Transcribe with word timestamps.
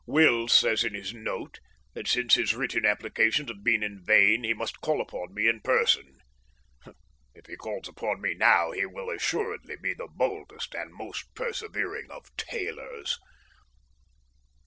Wills 0.07 0.51
says 0.51 0.83
in 0.83 0.95
his 0.95 1.13
note 1.13 1.59
that, 1.93 2.07
since 2.07 2.33
his 2.33 2.55
written 2.55 2.87
applications 2.87 3.51
have 3.51 3.63
been 3.63 3.83
in 3.83 4.03
vain, 4.03 4.43
he 4.43 4.51
must 4.51 4.81
call 4.81 4.99
upon 4.99 5.31
me 5.35 5.47
in 5.47 5.61
person. 5.61 6.17
If 7.35 7.45
he 7.45 7.55
calls 7.55 7.87
upon 7.87 8.19
me 8.19 8.33
now 8.33 8.71
he 8.71 8.83
will 8.87 9.11
assuredly 9.11 9.75
be 9.79 9.93
the 9.93 10.07
boldest 10.11 10.73
and 10.73 10.91
most 10.91 11.31
persevering 11.35 12.07
of 12.09 12.35
tailors. 12.35 13.19